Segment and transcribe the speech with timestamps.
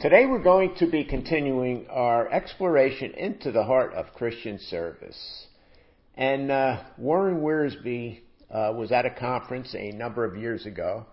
[0.00, 5.46] Today we're going to be continuing our exploration into the heart of Christian service.
[6.14, 11.04] And uh, Warren Wiersbe uh, was at a conference a number of years ago,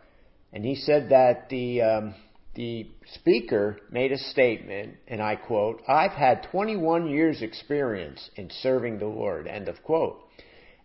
[0.53, 2.15] and he said that the um,
[2.55, 8.99] the speaker made a statement, and I quote, "I've had 21 years' experience in serving
[8.99, 10.17] the Lord." End of quote.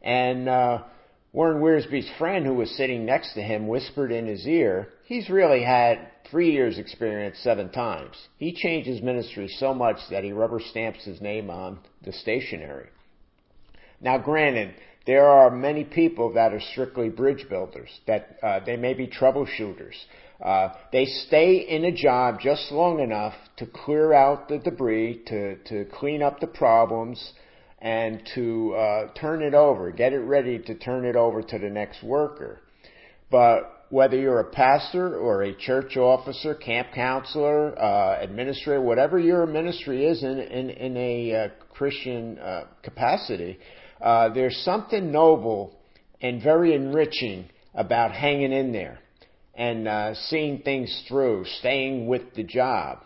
[0.03, 0.83] And uh,
[1.33, 5.63] Warren Wiersbe's friend, who was sitting next to him, whispered in his ear, "He's really
[5.63, 8.17] had three years' experience seven times.
[8.39, 12.89] He changed his ministry so much that he rubber stamps his name on the stationery."
[14.01, 14.75] Now, granted,
[15.07, 19.95] there are many people that are strictly bridge builders, that uh, they may be troubleshooters.
[20.43, 25.57] Uh, they stay in a job just long enough to clear out the debris, to,
[25.65, 27.33] to clean up the problems,
[27.79, 31.69] and to uh, turn it over, get it ready to turn it over to the
[31.69, 32.61] next worker.
[33.31, 39.45] But whether you're a pastor or a church officer, camp counselor, uh, administrator, whatever your
[39.45, 43.59] ministry is in, in, in a uh, Christian uh, capacity,
[44.01, 45.79] uh, there's something noble
[46.23, 48.99] and very enriching about hanging in there
[49.55, 53.01] and uh, seeing things through, staying with the job.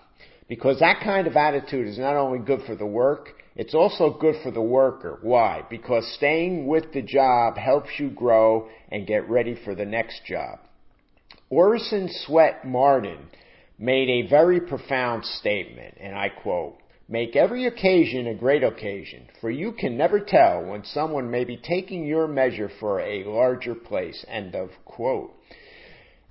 [0.49, 4.37] Because that kind of attitude is not only good for the work, it's also good
[4.45, 5.19] for the worker.
[5.23, 5.65] Why?
[5.69, 10.61] Because staying with the job helps you grow and get ready for the next job.
[11.49, 13.29] Orison Swett Marden
[13.79, 19.49] made a very profound statement, and I quote, Make every occasion a great occasion, for
[19.49, 24.25] you can never tell when someone may be taking your measure for a larger place.
[24.27, 25.33] End of quote.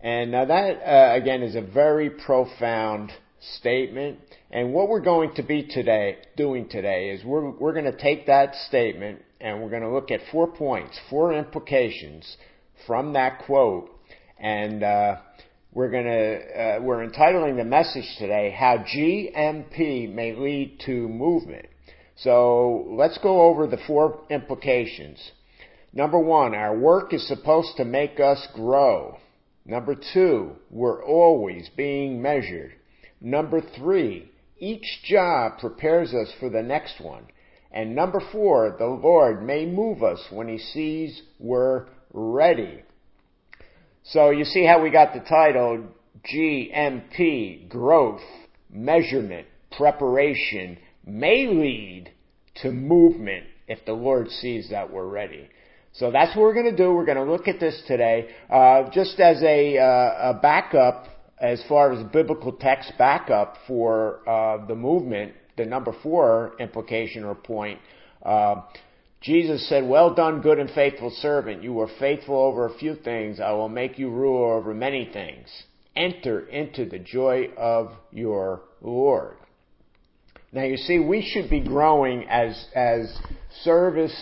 [0.02, 4.20] And now that, uh, again, is a very profound statement.
[4.52, 8.26] And what we're going to be today, doing today is we're, we're going to take
[8.28, 12.36] that statement and we're going to look at four points, four implications
[12.86, 13.95] from that quote.
[14.40, 15.18] And, uh,
[15.76, 21.66] we're going to, uh, we're entitling the message today, How GMP May Lead to Movement.
[22.16, 25.20] So let's go over the four implications.
[25.92, 29.18] Number one, our work is supposed to make us grow.
[29.66, 32.74] Number two, we're always being measured.
[33.20, 37.26] Number three, each job prepares us for the next one.
[37.72, 42.84] And number four, the Lord may move us when He sees we're ready.
[44.10, 45.84] So you see how we got the title
[46.32, 48.22] GMP, growth,
[48.70, 52.12] measurement, preparation, may lead
[52.62, 55.50] to movement if the Lord sees that we're ready.
[55.94, 56.94] So that's what we're going to do.
[56.94, 58.30] We're going to look at this today.
[58.50, 61.08] Uh, just as a, uh, a, backup,
[61.40, 67.34] as far as biblical text backup for uh, the movement, the number four implication or
[67.34, 67.80] point,
[68.24, 68.62] uh,
[69.26, 71.64] Jesus said, Well done, good and faithful servant.
[71.64, 73.40] You were faithful over a few things.
[73.40, 75.48] I will make you ruler over many things.
[75.96, 79.38] Enter into the joy of your Lord.
[80.52, 83.18] Now you see, we should be growing as, as
[83.64, 84.16] service,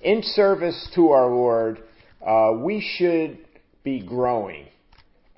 [0.00, 1.82] in service to our Lord,
[2.26, 3.38] uh, we should
[3.84, 4.66] be growing.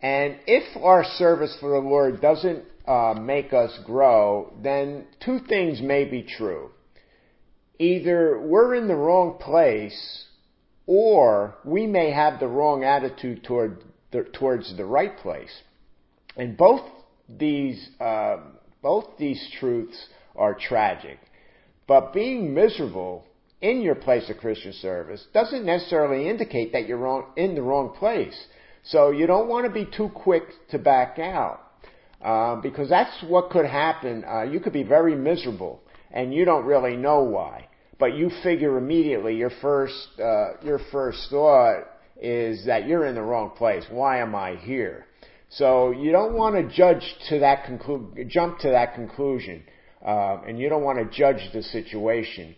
[0.01, 5.81] And if our service for the Lord doesn't uh, make us grow, then two things
[5.83, 6.71] may be true
[7.81, 10.27] either we're in the wrong place
[10.87, 13.83] or we may have the wrong attitude toward
[14.13, 15.63] the, towards the right place.
[16.37, 16.83] And both
[17.27, 18.37] these, uh,
[18.83, 19.97] both these truths
[20.37, 21.19] are tragic.
[21.89, 23.25] But being miserable
[23.63, 27.95] in your place of Christian service doesn't necessarily indicate that you're wrong, in the wrong
[27.99, 28.39] place.
[28.85, 31.63] So you don't want to be too quick to back out.
[32.21, 34.23] Uh, because that's what could happen.
[34.31, 35.81] Uh, you could be very miserable
[36.11, 37.70] and you don't really know why
[38.01, 41.85] but you figure immediately your first uh, your first thought
[42.21, 43.85] is that you're in the wrong place.
[43.91, 45.07] Why am I here?
[45.51, 49.63] So you don't want to judge to that conclu- jump to that conclusion,
[50.05, 52.55] uh, and you don't want to judge the situation.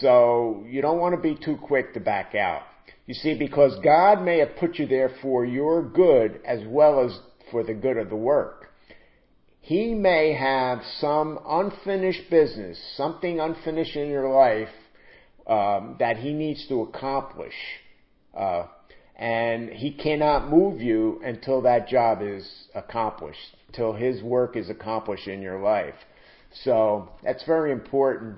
[0.00, 2.62] So you don't want to be too quick to back out.
[3.06, 7.18] You see, because God may have put you there for your good as well as
[7.50, 8.66] for the good of the work.
[9.60, 14.68] He may have some unfinished business, something unfinished in your life
[15.48, 17.54] um, that he needs to accomplish.
[18.36, 18.66] Uh,
[19.16, 25.26] and he cannot move you until that job is accomplished, till his work is accomplished
[25.26, 25.94] in your life.
[26.64, 28.36] So that's very important.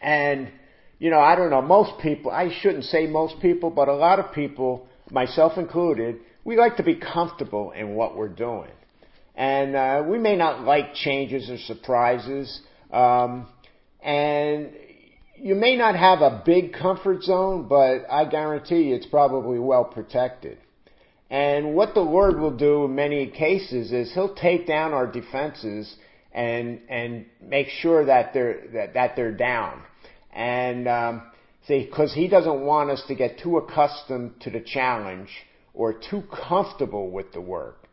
[0.00, 0.50] And,
[0.98, 4.18] you know, I don't know, most people, I shouldn't say most people, but a lot
[4.18, 8.70] of people, myself included, we like to be comfortable in what we're doing.
[9.36, 12.60] And uh, we may not like changes or surprises.
[12.92, 13.48] Um,
[14.02, 14.70] and
[15.36, 19.84] you may not have a big comfort zone, but I guarantee you it's probably well
[19.84, 20.58] protected.
[21.30, 25.96] And what the Lord will do in many cases is He'll take down our defenses
[26.32, 29.82] and and make sure that they're that, that they're down.
[30.32, 31.22] And um,
[31.66, 35.30] see, because He doesn't want us to get too accustomed to the challenge
[35.72, 37.88] or too comfortable with the work.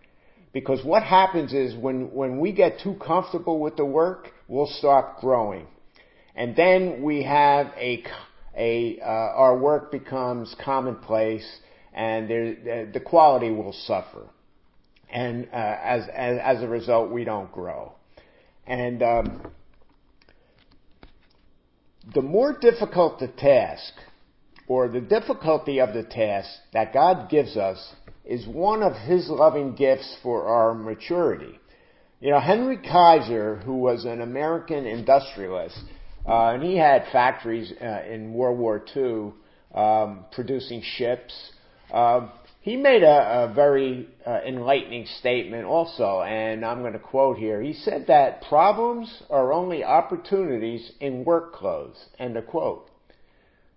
[0.54, 5.22] Because what happens is when, when we get too comfortable with the work, we'll stop
[5.22, 5.66] growing.
[6.36, 8.04] And then we have a,
[8.56, 11.48] a, uh, our work becomes commonplace
[11.94, 14.28] and there, the quality will suffer.
[15.10, 17.94] And, uh, as, as, as a result, we don't grow.
[18.66, 19.52] And, um,
[22.14, 23.94] the more difficult the task,
[24.68, 27.94] or the difficulty of the task that God gives us
[28.24, 31.60] is one of His loving gifts for our maturity.
[32.22, 35.78] You know, Henry Kaiser, who was an American industrialist,
[36.26, 39.34] and he had factories uh, in World War II
[39.74, 41.34] um, producing ships.
[41.92, 42.30] Uh,
[42.62, 47.60] he made a, a very uh, enlightening statement also, and I'm going to quote here.
[47.62, 51.98] He said that problems are only opportunities in work clothes.
[52.20, 52.88] End of quote.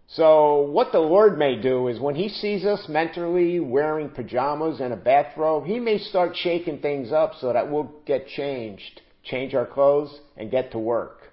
[0.07, 4.93] So what the Lord may do is when He sees us mentally wearing pajamas and
[4.93, 9.67] a bathrobe, He may start shaking things up so that we'll get changed, change our
[9.67, 11.33] clothes, and get to work.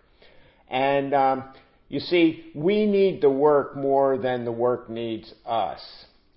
[0.71, 1.43] And um,
[1.89, 5.81] you see, we need the work more than the work needs us.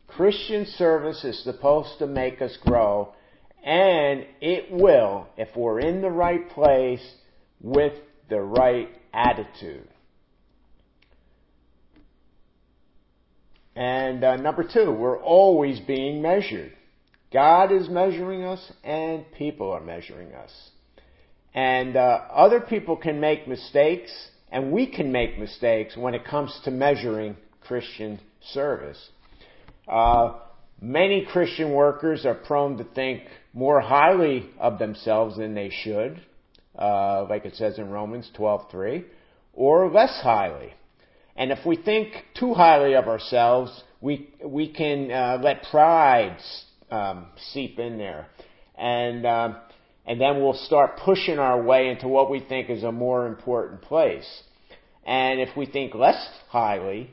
[0.08, 3.14] Christian service is supposed to make us grow,
[3.64, 7.14] and it will if we're in the right place
[7.60, 7.92] with
[8.28, 9.88] the right attitude.
[13.76, 16.72] And uh, number two, we're always being measured.
[17.32, 20.52] God is measuring us and people are measuring us.
[21.54, 24.10] And uh, other people can make mistakes
[24.50, 28.20] and we can make mistakes when it comes to measuring Christian
[28.52, 29.10] service.
[29.88, 30.34] Uh,
[30.80, 33.22] many Christian workers are prone to think
[33.52, 36.20] more highly of themselves than they should,
[36.78, 39.04] uh, like it says in Romans 12:3,
[39.54, 40.72] or less highly.
[41.36, 46.38] And if we think too highly of ourselves, we we can uh, let pride
[46.92, 48.28] um, seep in there,
[48.76, 49.54] and uh,
[50.06, 53.82] and then we'll start pushing our way into what we think is a more important
[53.82, 54.42] place.
[55.04, 57.10] And if we think less highly,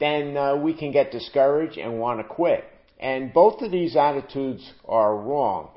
[0.00, 2.64] then uh, we can get discouraged and want to quit.
[3.00, 5.70] And both of these attitudes are wrong.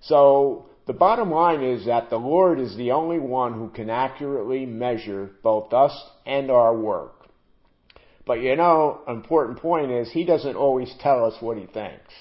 [0.00, 4.66] So the bottom line is that the Lord is the only one who can accurately
[4.66, 5.92] measure both us
[6.24, 7.26] and our work.
[8.24, 12.12] But you know, an important point is he doesn't always tell us what he thinks.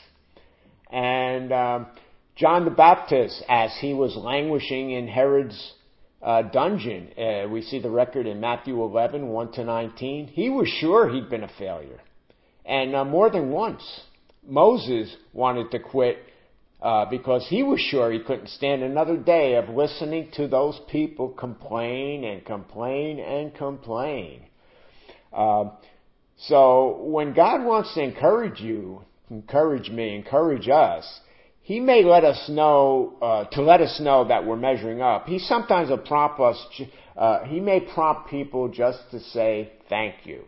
[0.91, 1.87] And um,
[2.35, 5.73] John the Baptist, as he was languishing in Herod's
[6.21, 10.27] uh, dungeon, uh, we see the record in Matthew 11, 1 to 19.
[10.27, 12.01] He was sure he'd been a failure.
[12.65, 14.01] And uh, more than once,
[14.45, 16.17] Moses wanted to quit
[16.81, 21.29] uh, because he was sure he couldn't stand another day of listening to those people
[21.29, 24.41] complain and complain and complain.
[25.31, 25.69] Uh,
[26.37, 31.21] so when God wants to encourage you, encourage me, encourage us,
[31.65, 35.25] He may let us know uh, to let us know that we're measuring up.
[35.25, 36.63] He sometimes will prompt us.
[37.17, 40.43] Uh, he may prompt people just to say thank you.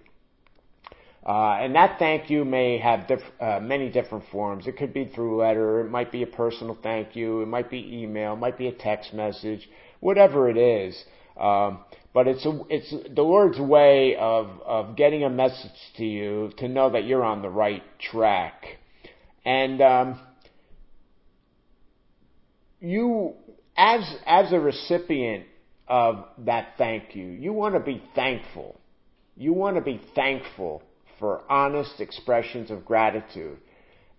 [1.25, 4.67] Uh, and that thank you may have diff- uh, many different forms.
[4.67, 7.79] It could be through letter, it might be a personal thank you, it might be
[8.03, 9.67] email, it might be a text message,
[9.99, 11.03] whatever it is.
[11.35, 11.79] Um,
[12.13, 16.67] but it's a, it's the Lord's way of of getting a message to you to
[16.67, 18.65] know that you're on the right track,
[19.43, 20.19] and um,
[22.79, 23.33] you
[23.75, 25.45] as as a recipient
[25.87, 28.79] of that thank you, you want to be thankful.
[29.35, 30.83] You want to be thankful
[31.19, 33.57] for honest expressions of gratitude.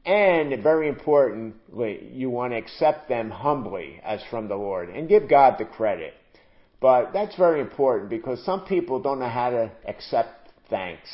[0.07, 5.29] And very importantly, you want to accept them humbly as from the Lord and give
[5.29, 6.15] God the credit.
[6.81, 11.09] But that's very important because some people don't know how to accept thanks.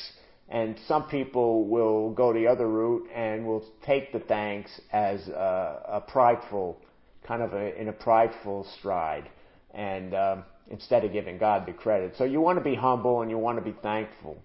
[0.49, 5.81] And some people will go the other route and will take the thanks as a,
[5.89, 6.79] a prideful,
[7.27, 9.29] kind of a, in a prideful stride.
[9.73, 12.15] And um, instead of giving God the credit.
[12.17, 14.39] So you want to be humble and you want to be thankful.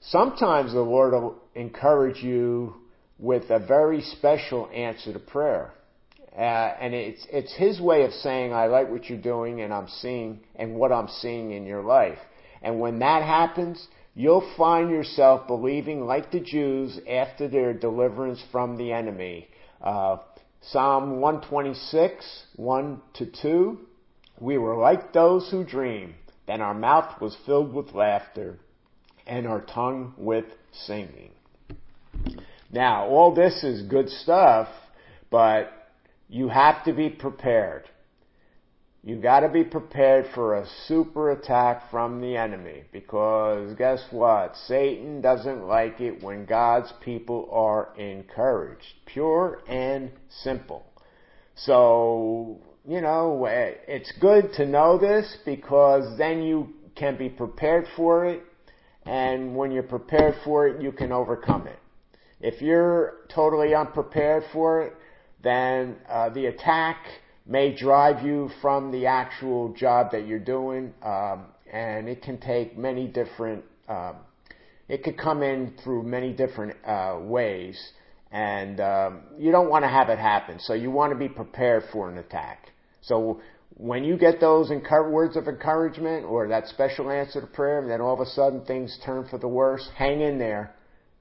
[0.00, 2.74] Sometimes the Lord will encourage you
[3.18, 5.72] with a very special answer to prayer.
[6.36, 6.40] Uh,
[6.80, 10.40] and it's, it's His way of saying, I like what you're doing and I'm seeing,
[10.54, 12.18] and what I'm seeing in your life.
[12.62, 18.76] And when that happens, you'll find yourself believing like the Jews after their deliverance from
[18.76, 19.48] the enemy.
[19.82, 20.18] Uh,
[20.60, 23.78] Psalm 126, 1 to 2.
[24.40, 26.14] We were like those who dream.
[26.46, 28.58] Then our mouth was filled with laughter
[29.26, 31.30] and our tongue with singing.
[32.70, 34.68] Now, all this is good stuff,
[35.30, 35.72] but
[36.28, 37.84] you have to be prepared.
[39.02, 44.56] You gotta be prepared for a super attack from the enemy because guess what?
[44.66, 48.94] Satan doesn't like it when God's people are encouraged.
[49.06, 50.84] Pure and simple.
[51.54, 58.26] So, you know, it's good to know this because then you can be prepared for
[58.26, 58.42] it
[59.08, 61.78] and when you're prepared for it, you can overcome it.
[62.40, 64.94] If you're totally unprepared for it,
[65.42, 66.98] then uh, the attack
[67.48, 72.76] may drive you from the actual job that you're doing, um, and it can take
[72.76, 73.64] many different.
[73.88, 74.16] Um,
[74.86, 77.92] it could come in through many different uh, ways,
[78.30, 80.60] and um, you don't want to have it happen.
[80.60, 82.68] So you want to be prepared for an attack.
[83.00, 83.40] So
[83.78, 88.00] when you get those words of encouragement or that special answer to prayer, and then
[88.00, 90.74] all of a sudden things turn for the worse, hang in there,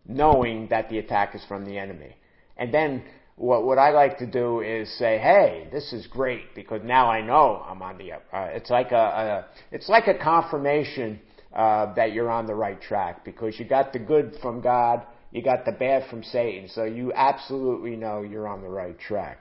[0.06, 2.16] knowing that the attack is from the enemy.
[2.58, 3.04] And then
[3.38, 7.22] what, what I like to do is say, hey, this is great because now I
[7.22, 8.24] know I'm on the up.
[8.34, 11.20] Uh, it's like a, a, it's like a confirmation
[11.54, 15.44] uh, that you're on the right track because you got the good from God, you
[15.44, 19.38] got the bad from Satan, so you absolutely know you're on the right track.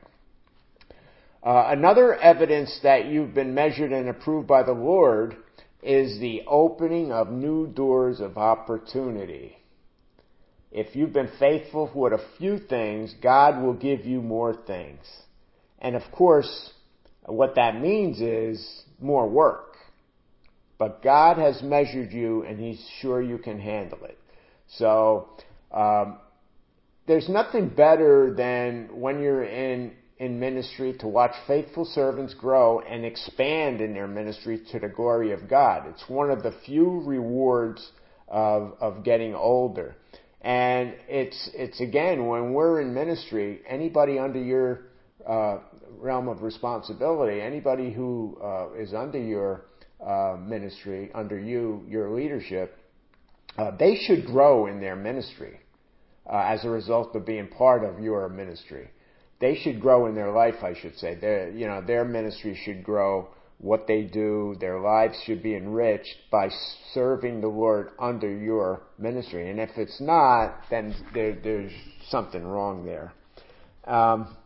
[1.42, 5.36] Uh, another evidence that you've been measured and approved by the Lord
[5.82, 9.56] is the opening of new doors of opportunity.
[10.70, 15.00] If you've been faithful with a few things, God will give you more things.
[15.78, 16.72] And of course,
[17.24, 19.76] what that means is more work.
[20.78, 24.18] But God has measured you and He's sure you can handle it.
[24.68, 25.28] So,
[25.72, 26.18] um,
[27.06, 33.04] there's nothing better than when you're in, in ministry to watch faithful servants grow and
[33.04, 35.86] expand in their ministry to the glory of God.
[35.88, 37.92] It's one of the few rewards
[38.26, 39.94] of, of getting older.
[40.46, 44.82] And it's, it's again, when we're in ministry, anybody under your
[45.28, 45.58] uh,
[45.98, 49.64] realm of responsibility, anybody who uh, is under your
[50.00, 52.78] uh, ministry, under you, your leadership,
[53.58, 55.58] uh, they should grow in their ministry
[56.32, 58.88] uh, as a result of being part of your ministry.
[59.40, 61.16] They should grow in their life, I should say.
[61.16, 66.16] Their, you know, their ministry should grow what they do, their lives should be enriched
[66.30, 66.50] by
[66.92, 69.50] serving the Lord under your ministry.
[69.50, 71.72] And if it's not, then there, there's
[72.08, 73.12] something wrong there.
[73.84, 74.36] Um,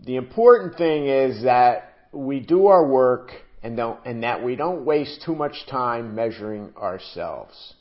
[0.00, 3.30] the important thing is that we do our work
[3.62, 7.74] and, don't, and that we don't waste too much time measuring ourselves.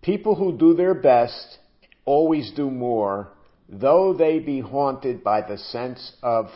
[0.00, 1.58] People who do their best
[2.04, 3.32] always do more,
[3.68, 6.46] though they be haunted by the sense of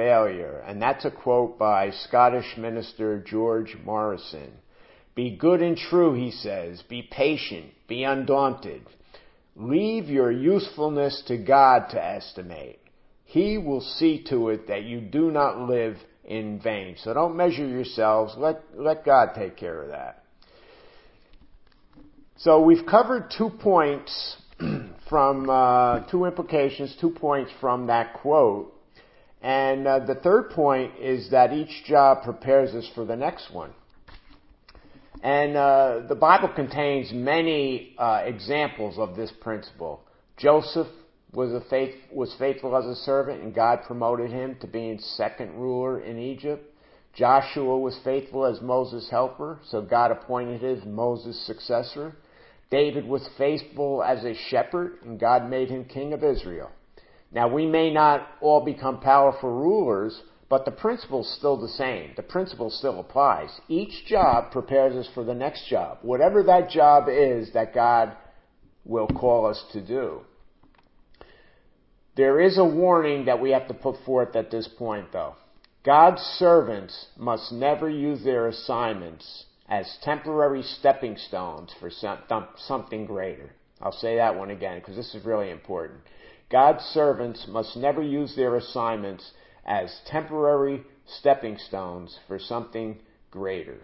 [0.00, 0.64] failure.
[0.66, 4.50] And that's a quote by Scottish minister George Morrison.
[5.14, 6.82] Be good and true, he says.
[6.88, 7.66] Be patient.
[7.86, 8.80] Be undaunted.
[9.56, 12.78] Leave your usefulness to God to estimate.
[13.26, 16.96] He will see to it that you do not live in vain.
[16.98, 18.34] So don't measure yourselves.
[18.38, 20.24] Let, let God take care of that.
[22.38, 24.38] So we've covered two points
[25.10, 28.74] from, uh, two implications, two points from that quote.
[29.42, 33.70] And uh, the third point is that each job prepares us for the next one.
[35.22, 40.02] And uh, the Bible contains many uh, examples of this principle.
[40.36, 40.86] Joseph
[41.32, 45.54] was, a faith, was faithful as a servant, and God promoted him to being second
[45.54, 46.66] ruler in Egypt.
[47.14, 52.14] Joshua was faithful as Moses' helper, so God appointed him Moses' successor.
[52.70, 56.70] David was faithful as a shepherd, and God made him king of Israel.
[57.32, 62.10] Now we may not all become powerful rulers, but the principle's still the same.
[62.16, 63.50] The principle still applies.
[63.68, 68.16] Each job prepares us for the next job, whatever that job is that God
[68.84, 70.22] will call us to do.
[72.16, 75.36] There is a warning that we have to put forth at this point though.
[75.84, 81.90] God's servants must never use their assignments as temporary stepping stones for
[82.56, 83.52] something greater.
[83.80, 86.00] I'll say that one again because this is really important.
[86.50, 89.32] God's servants must never use their assignments
[89.64, 92.98] as temporary stepping stones for something
[93.30, 93.78] greater.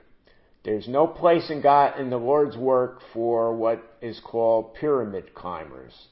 [0.64, 6.08] There's no place in God in the Lord's work for what is called pyramid climbers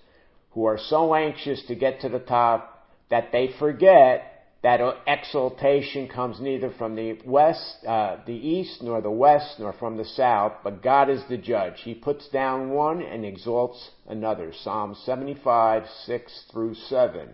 [0.50, 4.33] who are so anxious to get to the top that they forget
[4.64, 9.98] that exaltation comes neither from the west, uh, the east, nor the west, nor from
[9.98, 11.74] the south, but God is the judge.
[11.82, 14.54] He puts down one and exalts another.
[14.62, 17.28] Psalm 75, 6 through 7.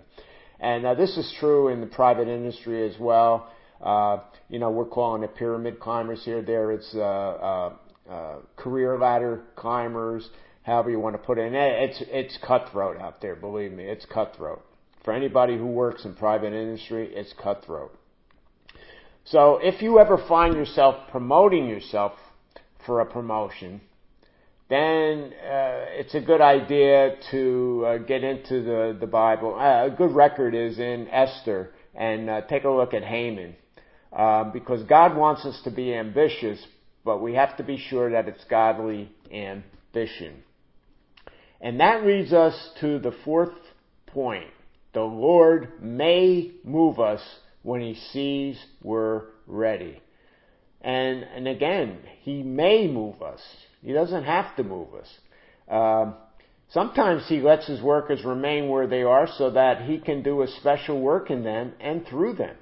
[0.58, 3.48] And uh, this is true in the private industry as well.
[3.80, 4.18] Uh,
[4.48, 6.42] you know, we're calling it pyramid climbers here.
[6.42, 7.72] There, it's uh, uh,
[8.10, 10.28] uh, career ladder climbers
[10.62, 11.46] however you want to put it.
[11.46, 13.36] And it's it's cutthroat out there.
[13.36, 14.62] Believe me, it's cutthroat.
[15.04, 17.94] For anybody who works in private industry, it's cutthroat.
[19.24, 22.12] So if you ever find yourself promoting yourself
[22.84, 23.80] for a promotion,
[24.68, 29.54] then uh, it's a good idea to uh, get into the, the Bible.
[29.58, 33.56] Uh, a good record is in Esther, and uh, take a look at Haman.
[34.12, 36.64] Um, because God wants us to be ambitious,
[37.04, 40.42] but we have to be sure that it's godly ambition.
[41.60, 43.54] And that leads us to the fourth
[44.06, 44.50] point.
[44.92, 47.20] The Lord may move us
[47.62, 50.00] when He sees we're ready.
[50.80, 53.40] And, and again, He may move us.
[53.82, 55.08] He doesn't have to move us.
[55.68, 56.14] Um,
[56.70, 60.48] sometimes He lets His workers remain where they are so that He can do a
[60.48, 62.56] special work in them and through them.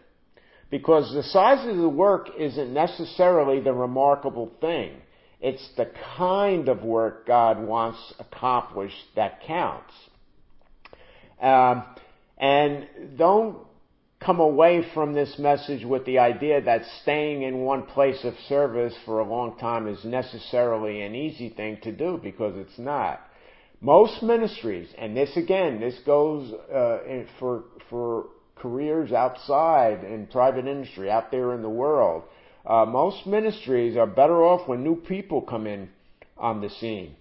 [0.70, 4.96] Because the size of the work isn't necessarily the remarkable thing.
[5.40, 9.94] It's the kind of work God wants accomplished that counts.
[11.40, 11.84] Um,
[12.38, 13.58] and don't
[14.20, 18.94] come away from this message with the idea that staying in one place of service
[19.04, 23.20] for a long time is necessarily an easy thing to do because it's not.
[23.80, 26.98] Most ministries, and this again, this goes uh,
[27.38, 28.26] for for
[28.56, 32.24] careers outside in private industry, out there in the world.
[32.66, 35.88] Uh, most ministries are better off when new people come in
[36.36, 37.14] on the scene.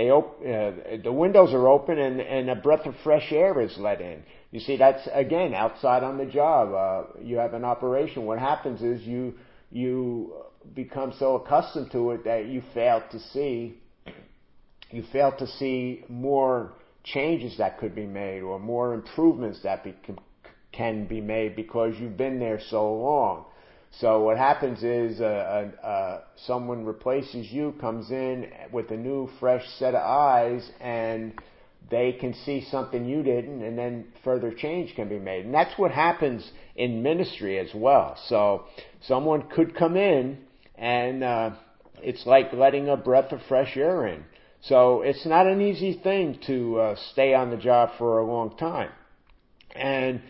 [0.00, 3.76] They op- uh, the windows are open and, and a breath of fresh air is
[3.76, 4.22] let in.
[4.50, 6.72] You see, that's again outside on the job.
[6.72, 8.24] Uh, you have an operation.
[8.24, 9.34] What happens is you
[9.70, 10.32] you
[10.74, 13.78] become so accustomed to it that you fail to see
[14.90, 16.72] you fail to see more
[17.04, 19.94] changes that could be made or more improvements that be,
[20.72, 23.44] can be made because you've been there so long.
[23.98, 29.28] So what happens is uh, uh, uh, someone replaces you, comes in with a new,
[29.40, 31.34] fresh set of eyes, and
[31.90, 35.44] they can see something you didn't, and then further change can be made.
[35.44, 38.16] And that's what happens in ministry as well.
[38.28, 38.64] So
[39.02, 40.38] someone could come in,
[40.76, 41.50] and uh,
[42.00, 44.24] it's like letting a breath of fresh air in.
[44.62, 48.56] So it's not an easy thing to uh, stay on the job for a long
[48.56, 48.90] time.
[49.74, 50.20] And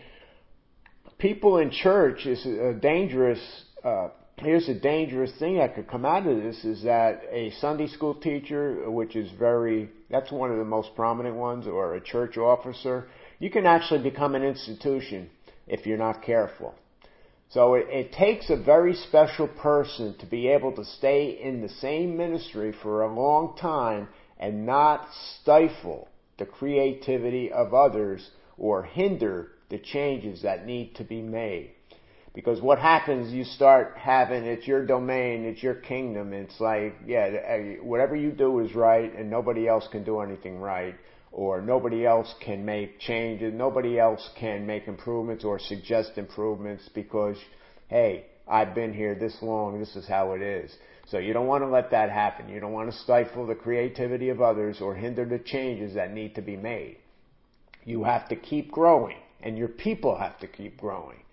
[1.21, 3.39] people in church is a dangerous.
[3.83, 7.87] Uh, here's a dangerous thing that could come out of this is that a Sunday
[7.87, 12.37] school teacher, which is very, that's one of the most prominent ones, or a church
[12.37, 13.07] officer,
[13.37, 15.29] you can actually become an institution
[15.67, 16.73] if you're not careful.
[17.49, 21.69] So it, it takes a very special person to be able to stay in the
[21.69, 24.07] same ministry for a long time
[24.39, 25.07] and not
[25.39, 26.07] stifle
[26.39, 31.71] the creativity of others or hinder the changes that need to be made.
[32.33, 37.25] Because what happens, you start having, it's your domain, it's your kingdom, it's like, yeah,
[37.25, 40.95] eh, whatever you do is right and nobody else can do anything right,
[41.33, 47.37] or nobody else can make changes, nobody else can make improvements or suggest improvements because,
[47.89, 50.73] hey, I've been here this long, this is how it is.
[51.07, 52.47] So you don't want to let that happen.
[52.47, 56.35] You don't want to stifle the creativity of others or hinder the changes that need
[56.35, 56.97] to be made.
[57.83, 61.23] You have to keep growing and your people have to keep growing.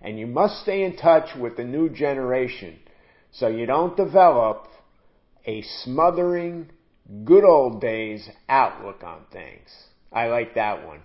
[0.00, 2.78] And you must stay in touch with the new generation
[3.32, 4.68] so you don't develop
[5.44, 6.70] a smothering,
[7.24, 9.68] good old days outlook on things.
[10.12, 11.00] I like that one.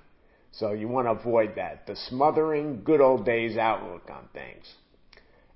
[0.52, 1.88] So you want to avoid that.
[1.88, 4.66] The smothering, good old days outlook on things.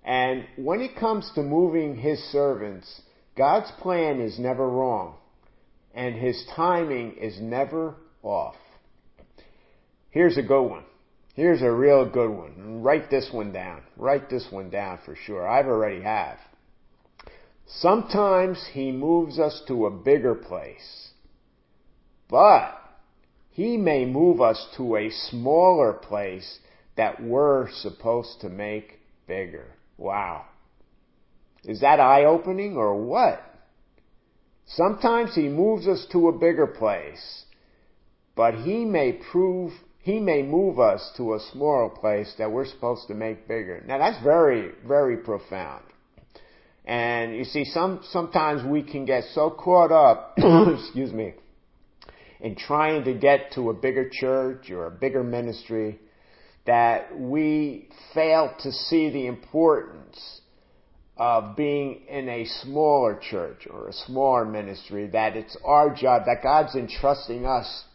[0.03, 3.01] And when it comes to moving His servants,
[3.37, 5.15] God's plan is never wrong.
[5.93, 8.55] And His timing is never off.
[10.09, 10.83] Here's a good one.
[11.33, 12.83] Here's a real good one.
[12.83, 13.81] Write this one down.
[13.97, 15.47] Write this one down for sure.
[15.47, 16.37] I've already have.
[17.65, 21.09] Sometimes he moves us to a bigger place,
[22.29, 22.77] but
[23.49, 26.59] he may move us to a smaller place
[26.97, 29.65] that we're supposed to make bigger.
[29.97, 30.45] Wow.
[31.63, 33.41] Is that eye opening or what?
[34.65, 37.45] Sometimes he moves us to a bigger place,
[38.35, 39.71] but he may prove
[40.03, 43.81] he may move us to a smaller place that we're supposed to make bigger.
[43.87, 45.85] Now that's very, very profound.
[46.83, 51.35] And you see, some, sometimes we can get so caught up, excuse me,
[52.41, 55.99] in trying to get to a bigger church or a bigger ministry
[56.65, 60.41] that we fail to see the importance
[61.15, 66.43] of being in a smaller church or a smaller ministry, that it's our job, that
[66.43, 67.85] God's entrusting us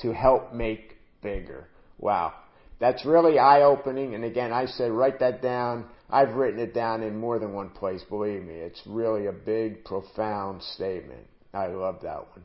[0.00, 1.68] to help make bigger.
[1.98, 2.32] Wow.
[2.80, 4.14] That's really eye opening.
[4.14, 5.86] And again, I said write that down.
[6.10, 8.02] I've written it down in more than one place.
[8.08, 11.26] Believe me, it's really a big, profound statement.
[11.52, 12.44] I love that one.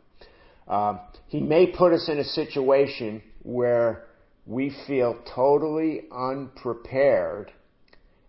[0.68, 4.06] Um, he may put us in a situation where
[4.46, 7.52] we feel totally unprepared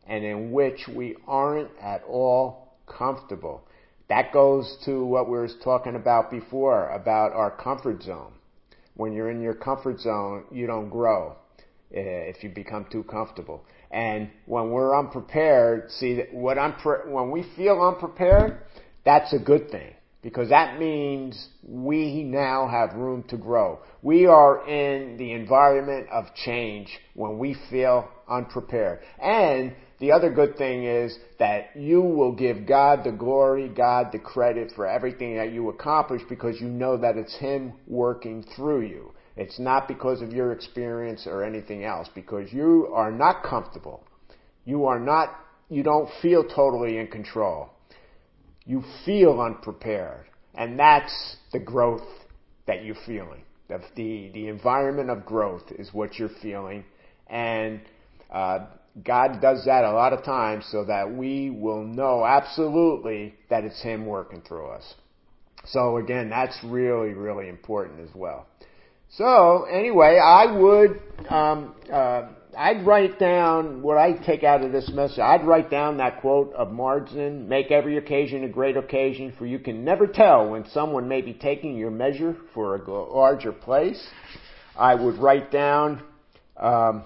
[0.06, 3.66] and in which we aren't at all comfortable.
[4.08, 8.32] That goes to what we were talking about before about our comfort zone.
[8.96, 11.36] When you're in your comfort zone, you don't grow
[11.92, 13.64] eh, if you become too comfortable.
[13.90, 18.58] And when we're unprepared, see what unpre- when we feel unprepared,
[19.04, 23.78] that's a good thing because that means we now have room to grow.
[24.02, 29.00] We are in the environment of change when we feel unprepared.
[29.22, 34.18] And the other good thing is that you will give God the glory, God the
[34.18, 39.12] credit for everything that you accomplish because you know that it's Him working through you.
[39.36, 44.04] It's not because of your experience or anything else because you are not comfortable.
[44.64, 45.34] You are not,
[45.68, 47.70] you don't feel totally in control
[48.64, 50.26] you feel unprepared.
[50.54, 52.06] And that's the growth
[52.66, 53.42] that you're feeling.
[53.68, 56.84] The, the, the environment of growth is what you're feeling.
[57.26, 57.80] And
[58.30, 58.66] uh,
[59.02, 63.82] God does that a lot of times so that we will know absolutely that it's
[63.82, 64.94] Him working through us.
[65.66, 68.46] So again, that's really, really important as well.
[69.10, 74.90] So anyway, I would um, uh, I'd write down what I take out of this
[74.90, 75.18] message.
[75.18, 79.58] I'd write down that quote of Marden: "Make every occasion a great occasion, for you
[79.58, 84.04] can never tell when someone may be taking your measure for a larger place."
[84.76, 86.02] I would write down.
[86.56, 87.04] Um,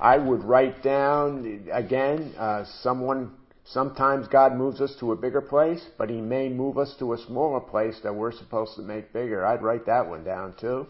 [0.00, 2.34] I would write down again.
[2.38, 3.32] Uh, someone.
[3.64, 7.18] Sometimes God moves us to a bigger place, but He may move us to a
[7.18, 9.46] smaller place that we're supposed to make bigger.
[9.46, 10.86] I'd write that one down too.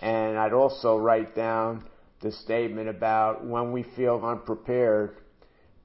[0.00, 1.84] And I'd also write down
[2.22, 5.16] the statement about when we feel unprepared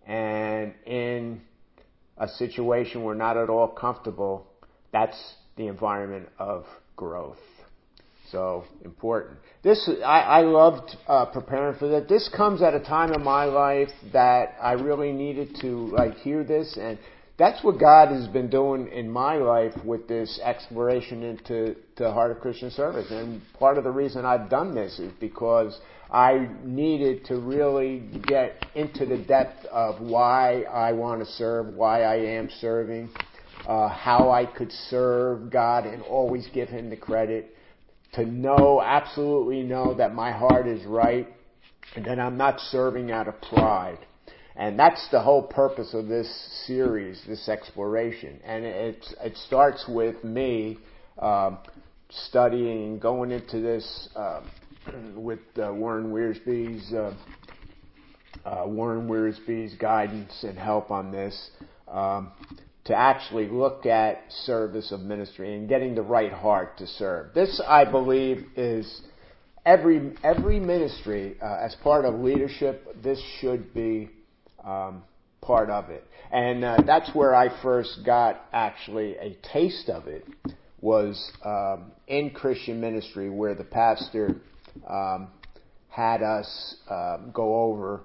[0.08, 1.42] and in
[2.18, 4.48] a situation we're not at all comfortable,
[4.92, 7.38] that's the environment of growth.
[8.32, 9.40] So important.
[9.62, 12.08] This I, I loved uh, preparing for that.
[12.08, 16.44] This comes at a time in my life that I really needed to like hear
[16.44, 16.98] this, and
[17.38, 22.32] that's what God has been doing in my life with this exploration into the heart
[22.32, 23.08] of Christian service.
[23.10, 25.80] And part of the reason I've done this is because
[26.12, 32.04] I needed to really get into the depth of why I want to serve, why
[32.04, 33.10] I am serving,
[33.68, 37.56] uh, how I could serve God and always give Him the credit,
[38.14, 41.28] to know, absolutely know that my heart is right
[41.96, 44.00] and that I'm not serving out of pride.
[44.56, 46.28] And that's the whole purpose of this
[46.68, 48.40] series, this exploration.
[48.44, 50.78] And it, it starts with me
[51.20, 51.60] um,
[52.10, 54.42] studying, going into this uh,
[55.16, 57.16] with uh, Warren Wiersbe's uh,
[58.46, 61.52] uh, Warren Wiersbe's guidance and help on this
[61.88, 62.32] um,
[62.86, 67.34] to actually look at service of ministry and getting the right heart to serve.
[67.34, 69.02] This, I believe, is
[69.66, 73.02] every every ministry uh, as part of leadership.
[73.04, 74.10] This should be
[74.64, 75.04] um,
[75.42, 76.04] part of it.
[76.32, 80.26] And uh, that's where I first got actually a taste of it
[80.80, 84.38] was um, in Christian ministry where the pastor
[84.90, 85.28] um,
[85.90, 88.02] had us um, go over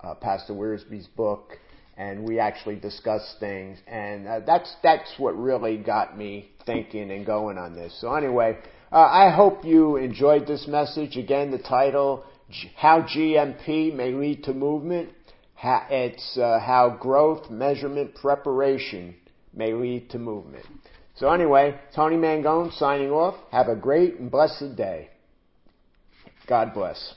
[0.00, 1.58] uh, Pastor Wiersbe's book
[2.00, 7.26] and we actually discussed things and uh, that's that's what really got me thinking and
[7.26, 7.96] going on this.
[8.00, 8.58] So anyway,
[8.90, 11.16] uh, I hope you enjoyed this message.
[11.16, 12.24] Again, the title
[12.76, 15.10] How GMP May Lead to Movement
[15.62, 19.14] it's uh, how growth, measurement, preparation
[19.52, 20.64] may lead to movement.
[21.16, 23.34] So anyway, Tony Mangone signing off.
[23.52, 25.10] Have a great and blessed day.
[26.46, 27.14] God bless.